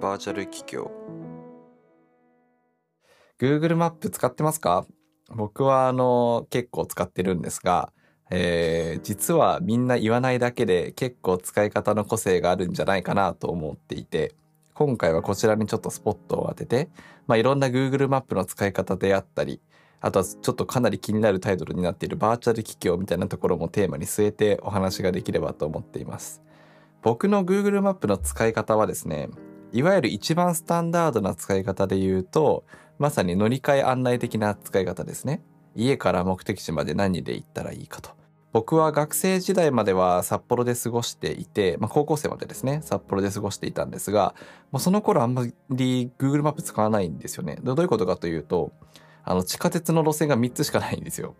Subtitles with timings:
[0.00, 0.90] バーチャル企業
[3.38, 4.86] Google マップ使ってますか？
[5.28, 7.92] 僕はあの結構使ってるんですが、
[8.30, 14.34] えー実はみんな言わないだけで結構使い方の個性があるんじゃないかなと思っていて
[14.74, 16.88] 今回はこちらにちょっとスポットを当てて、
[17.26, 19.60] まあ、いろんな Google マップの使い方であったり
[20.00, 26.42] あとはちょっとかなり気になるタイトルになっているバーチャル企業みたいなところもテーマに据えてお話ができればと思っています。
[27.02, 29.28] 僕の Google マップの使い方はですね
[29.72, 32.64] いわゆる一番スタンダードな使い方で言うと
[32.98, 35.42] まさに乗り換え案内的な使い方ですね。
[35.76, 38.10] 家から目的地まで何で行ったらいいかと。
[38.52, 42.80] 僕は学生時代までは札幌で過ごしていて、まあ、高校生までですね。
[42.82, 44.34] 札幌で過ごしていたんですが
[44.72, 47.58] もうその頃あんまり Google マップ使わないんですよね。
[47.62, 48.72] どういうことかというと
[49.24, 51.36] あの地下鉄の路線が3つしかないんですよ。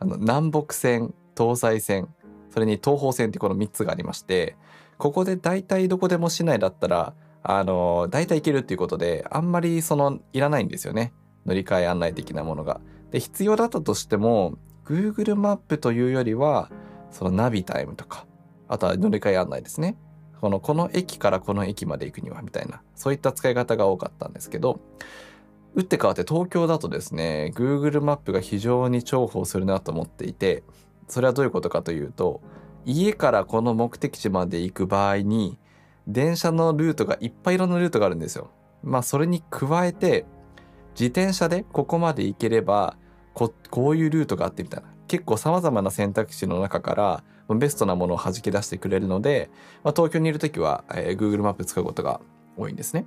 [0.00, 2.08] あの南北線東西線
[2.50, 4.56] それに東方線ってこの3つがありまして
[4.96, 7.14] ここで大体どこでも市内だったら
[7.50, 11.14] あの大体行けるっていうことであんまりそのいらないんですよね
[11.46, 12.82] 乗り換え案内的なものが。
[13.10, 16.70] で必要だったとしても Google マップというよりは
[17.10, 18.26] そのナビタイムとか
[18.68, 19.96] あとは乗り換え案内ですね
[20.42, 24.80] このこの駅からこの駅まで行くにはみたいなそういった使い方が多かったんですけど
[25.74, 30.64] 打って変わって東京だとですね Google マップが非常に重宝するなと思っていて
[31.08, 32.42] それはどういうことかというと
[32.84, 35.58] 家からこの目的地まで行く場合に
[36.08, 38.50] 電車のルートがいっぱいいろんなルートがあるんですよ。
[38.82, 40.24] まあそれに加えて
[40.98, 42.96] 自転車でここまで行ければ
[43.34, 47.22] ここういうルートがあってみたいな結構さまざまな選択肢の中から
[47.54, 49.50] ベストなものを弾き出してくれるので、
[49.82, 52.20] まあ、東京にいる時は、えー Google マップ使うことが
[52.56, 53.06] 多いんですね。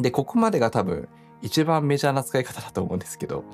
[0.00, 1.08] でここまでが多分
[1.42, 3.44] 一番メジャーな使い方だと思うんですけど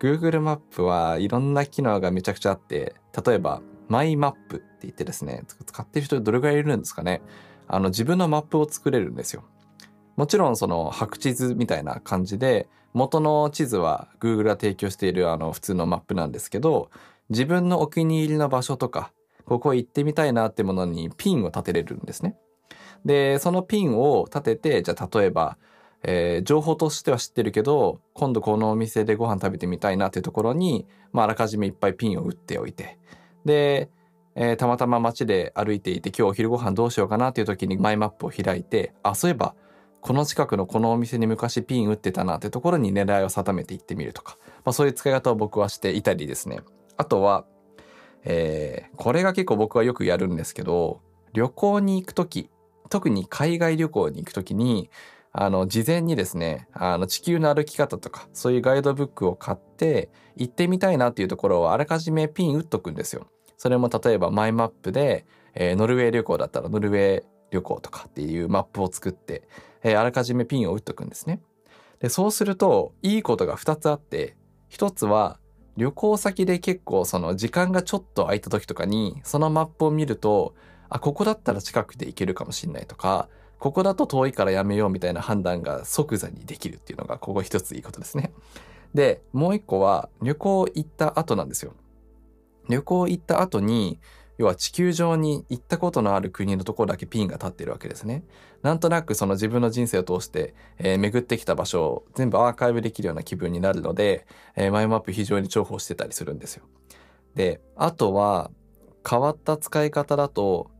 [0.00, 2.94] Google マップはいろんな機能がめちゃくちゃあって
[3.26, 7.20] 例えばマイマップって言ってですね使ってる人どれぐらいいるんですかね
[7.72, 9.44] あの自分のマップを作れるんですよ。
[10.16, 16.90] もちろんその白地図みたいな感じで元の地図は Google が提供しているあの普通のマップなんですけど
[17.30, 19.10] 自分のお気に入りの場所とか
[19.46, 22.36] ここ行ってみたいなってものにピンを立てれるんですね。
[23.06, 25.56] でそのピンを立ててじゃあ例えば、
[26.02, 32.98] えー情報としては知ってるけど今度このお店でご飯食べてみたいなっていうところに、まあ、らかじめいっぱいピンを打っておいて
[33.44, 33.88] で、
[34.34, 39.54] えーたまたま街で歩いていて今日お昼ご飯どうしようかなっていう時にマイマップを開いてあそういえば
[40.00, 46.60] この近くのこのお店に昔ピン打ってたなってところに狙いを定めていってみるとか、まあ、そういう使い方を僕はしていたりですね
[46.96, 47.44] あとは、
[48.24, 51.00] えーこれが結構僕はよくやるんですけど
[51.32, 52.50] 旅行に行く時
[52.88, 54.90] 特に海外旅行に行く時に
[55.32, 63.26] あの事前にですねあの地球の歩き方とかそういうガイドブックを買って行ってみたいなっていうところをあらかじめピン打っとくんですよ。
[63.62, 65.24] それも例えばマイマップで、
[65.54, 69.46] えーノルウェー旅行だったらノルウェー旅行とかっていうマップを作って、
[69.84, 71.40] えーあらかじめピンを打っとくんですね。
[72.00, 74.36] でそうするといいことが2つあって
[74.70, 75.38] 1つは
[75.76, 80.56] 旅行先で結構その時間がちょっと空いた時とかにそのマップを見ると
[80.88, 83.28] あここだったら近くで行けるかもしれないとか
[83.60, 88.32] ここだと遠いからやめようみたいな判断が即座にできるっていうのがここ一ついいことですね。
[88.92, 91.74] でもう一個は旅行行った後なんですよ。
[92.68, 93.98] 旅行行った後に
[94.38, 98.24] 要は地球上に行ったことのある国のところだけピンが立ってるわけですね。
[98.62, 106.64] なんとなくその自分の人生を通して、えー巡ってきた場所を全部アーカイブできるような気分になるので、えーマイマップ非常に重宝してたりするんですよ。
[107.34, 108.50] であとは
[109.08, 110.70] 変わった使い方だと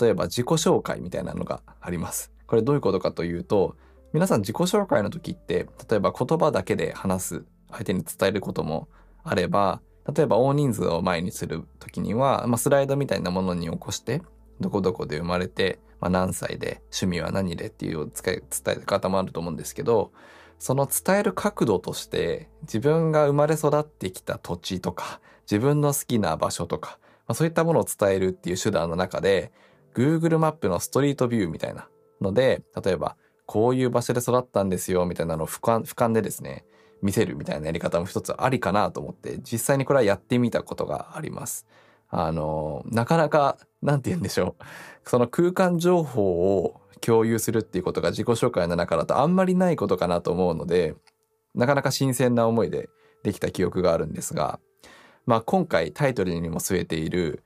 [0.00, 2.32] 例えば自己紹介みたいなのがあります。
[2.46, 3.76] これどういうことかというと
[4.12, 8.88] 皆さん自己紹介の時って例えば言葉だけで話す相手に伝えることも
[9.22, 9.80] あれば
[10.12, 14.22] 例えば大人数を前にする時には、まあ、スライドみたいなものに起こして
[14.60, 20.12] どこどこで生まれて、まあ、何歳で趣味は何でっていう伝え方もあると思うんですけど
[20.58, 29.52] その伝える角度として自分が生まれ育ってきた土地とか自分の好きな場所とか、まあ、そういったものを伝えるっていう手段の中で
[29.94, 31.88] Google マップのストリートビューみたいな
[32.20, 36.64] ので例えばこういう場所で育ったんですよみたいなのを俯瞰俯瞰でですね
[37.02, 41.66] 見せるみたいなやり方も一つありかなと思って実際にこれはやってみたことがあります。
[42.10, 44.64] あのなかなかなんて言うんでしょう
[45.08, 50.94] その空間情報を共有するっていうことが自己紹介の中だとあんまりないことかなと思うので
[51.54, 52.88] なかなか新鮮な思いで
[53.22, 54.60] できた記憶があるんですが、
[55.26, 57.42] まあ、今回タイトルにも据えている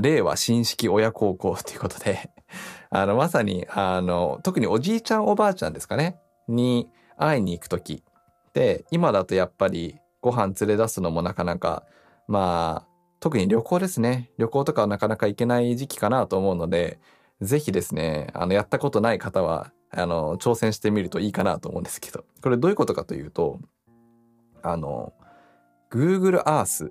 [0.00, 2.30] 令和新式親孝行ということで
[2.90, 6.18] あのまさにあの特におじいちゃんおばあちゃんですかね
[6.48, 8.02] に会いに行く時
[8.54, 11.84] で今だとやっぱりご飯連れ出すのもなかなか
[12.26, 14.30] まあ特に旅行ですね。
[14.38, 16.98] 旅行とかはなかなか行けない時期かなと思うので
[17.40, 22.24] ぜひですねあのやったことない方はあの挑戦してみるといいかなと思うんですけど。
[22.42, 23.60] これどういうことかというと
[24.62, 25.12] あの
[25.90, 26.90] Google Earth、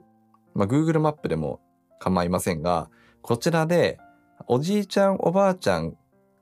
[0.54, 1.60] まあ、Google マップでも
[2.00, 2.90] 構いませんが
[3.22, 4.00] こちらで
[4.48, 5.96] おじいちゃんおばあちゃん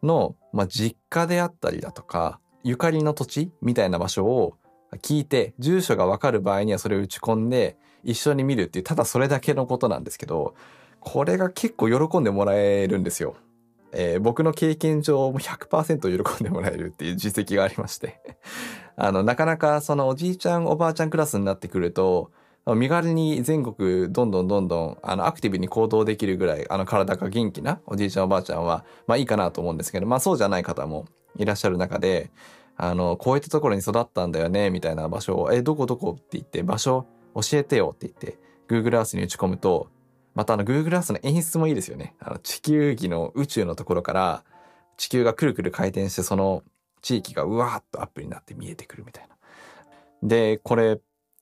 [0.03, 4.57] の、まあ、実家であったりだとかゆかりの土地みたいな場所を
[4.97, 10.55] 聞いて住所がわかる場合にはそれを打ち込んで一緒に見るっていうただそれだけのことなんですけど
[10.99, 13.35] これが結構喜んでもらえるんですよ。
[13.93, 18.21] えー、僕の経験上も100%喜んでもらえるっていう 実績がありまして
[18.95, 22.31] あのなかなかそのおじいちゃんおばあちゃんクラスになってくると
[22.65, 31.05] 身軽に全国どんどんどんどんあのアクティブに行動できるぐらいあの体が元気なおじいちゃんおばあちゃんはまあいいかなと思うんですけどまあそうじゃない方も
[31.38, 32.31] いらっしゃる中で
[32.77, 39.88] あのこういったところに育ったんだよねみたいな場所を「えどこどこ?」って言って場所教えてよって言って Google Earth に打ち込むと
[40.33, 42.15] またあの Google Earth の演出もいいですよね。
[42.19, 44.44] あの地球儀の宇宙のところから
[44.97, 46.63] 地球がくるくる回転してその
[47.01, 49.35] 地域がうわーっとアップになって見えてくるみたいな。
[50.24, 51.00] で、これ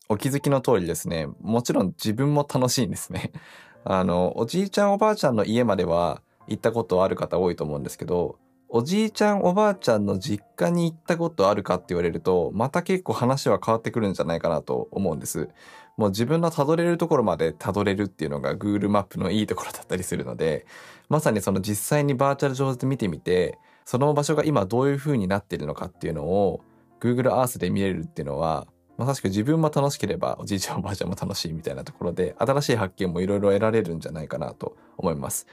[0.08, 3.32] お気づきの通りですね、もちろん自分も楽しいんですね。
[3.84, 8.38] あの、おじいちゃんおばあちゃんの家までは行ったことある方多いと思うんですけど、
[8.71, 15.50] おじいちゃんおばあちゃんの実家に行ったことあるかって言われると、また結構話は変わってくるんじゃないかなと思うんです。
[15.98, 20.68] もう自分の辿れるところまで辿れるっていうのが Google マップのいいところだったりするので、
[21.10, 26.62] まさにその実際にバーチャル上で見てみて、その場所が今どういう風になってるのかっていうのを
[27.00, 28.68] Google Earth で見れるっていうのは、
[29.00, 35.48] まさしく自分も楽しければおじいちゃんおばあちゃんも楽しいみたいなところで、新しい発見もいろいろ得られるんじゃないかなと思います。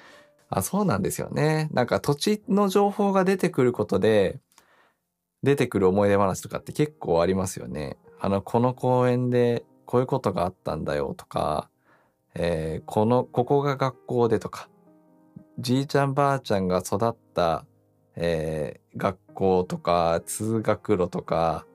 [0.48, 1.68] あ、そうなんですよね。
[1.72, 4.38] なんか土地の情報が出てくることで、
[5.42, 7.96] 出てくる思い出話とかって結構ありますよね。
[8.20, 11.68] あの、この公園でこういうことがあったんだよとか、
[12.34, 14.68] えー、この、ここが学校でとか、
[15.58, 17.64] じいちゃんばあちゃんが育った、
[18.14, 21.66] えー、学校とか、通学路とか、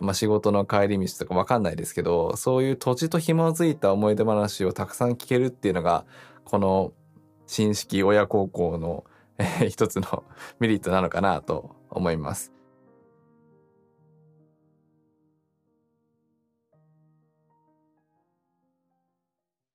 [0.00, 6.04] まあ、仕事の帰り道とかわかんないですけど、そういう土地と紐づいた思い出話をたくさん聞けるっていうのが、
[6.44, 6.92] この
[7.48, 9.04] 新式親孝行の、
[9.38, 10.22] えー、一つの
[10.60, 12.57] メリットなのかなと思います。